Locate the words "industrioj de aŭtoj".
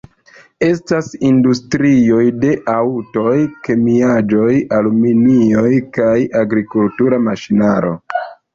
1.27-3.35